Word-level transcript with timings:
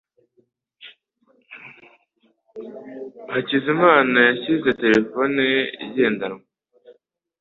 hakizamana 3.31 4.19
yashyize 4.27 4.69
terefone 4.81 5.39
ye 5.53 5.61
igendanwa. 5.85 6.43